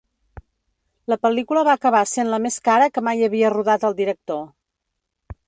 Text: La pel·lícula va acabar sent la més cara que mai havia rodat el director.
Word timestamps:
La 1.13 1.17
pel·lícula 1.25 1.63
va 1.67 1.75
acabar 1.79 2.01
sent 2.13 2.31
la 2.35 2.39
més 2.47 2.57
cara 2.69 2.89
que 2.97 3.05
mai 3.09 3.23
havia 3.29 3.53
rodat 3.57 3.87
el 3.93 3.99
director. 4.03 4.43